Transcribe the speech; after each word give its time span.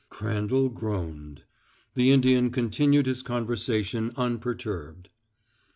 Crandall 0.09 0.69
groaned. 0.69 1.43
The 1.93 2.11
Indian 2.11 2.49
continued 2.49 3.05
his 3.05 3.21
conversation 3.21 4.11
unperturbed. 4.15 5.09